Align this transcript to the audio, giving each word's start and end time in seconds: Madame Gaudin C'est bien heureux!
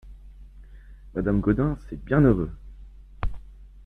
Madame 1.13 1.41
Gaudin 1.41 1.77
C'est 1.87 2.03
bien 2.03 2.21
heureux! 2.21 2.49